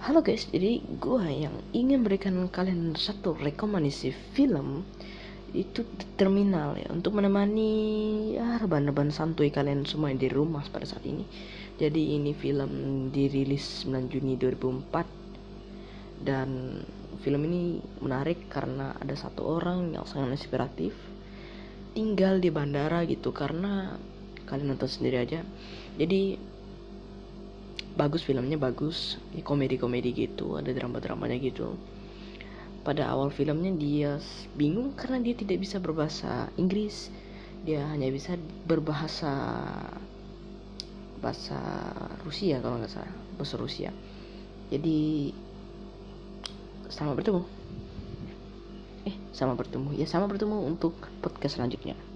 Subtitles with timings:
[0.00, 4.80] Halo guys, jadi gue yang ingin berikan kalian satu rekomendasi film
[5.52, 5.84] itu
[6.16, 11.28] terminal ya untuk menemani ya rebahan-rebahan santuy kalian semua di rumah pada saat ini.
[11.76, 12.72] Jadi ini film
[13.12, 16.80] dirilis 9 Juni 2004 dan
[17.20, 20.96] film ini menarik karena ada satu orang yang sangat inspiratif
[21.92, 24.00] tinggal di bandara gitu karena
[24.48, 25.44] kalian nonton sendiri aja.
[26.00, 26.40] Jadi
[27.98, 31.74] bagus filmnya bagus ya, komedi-komedi gitu ada drama-dramanya gitu.
[32.80, 34.16] Pada awal filmnya dia
[34.56, 37.12] bingung karena dia tidak bisa berbahasa Inggris.
[37.60, 39.32] Dia hanya bisa berbahasa
[41.20, 41.60] bahasa
[42.24, 43.90] Rusia kalau nggak salah bahasa Rusia.
[44.72, 45.30] Jadi
[46.88, 47.44] sama bertemu.
[49.04, 49.92] Eh sama bertemu.
[50.00, 52.09] Ya sama bertemu untuk podcast selanjutnya